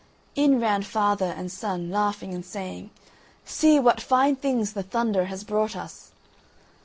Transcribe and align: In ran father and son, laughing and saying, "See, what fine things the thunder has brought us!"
In 0.33 0.59
ran 0.59 0.81
father 0.81 1.27
and 1.37 1.51
son, 1.51 1.91
laughing 1.91 2.33
and 2.33 2.43
saying, 2.43 2.89
"See, 3.45 3.79
what 3.79 4.01
fine 4.01 4.35
things 4.35 4.73
the 4.73 4.81
thunder 4.81 5.25
has 5.25 5.43
brought 5.43 5.75
us!" 5.75 6.09